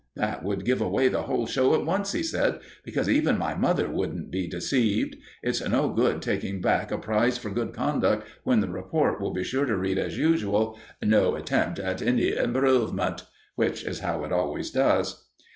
[0.15, 2.61] "That would give away the whole show at once," he said.
[2.83, 5.15] "Because even my mother wouldn't be deceived.
[5.43, 9.43] It's no good taking back a prize for good conduct when the report will be
[9.43, 14.71] sure to read as usual 'No attempt at any improvement,' which is how it always
[14.71, 15.27] goes."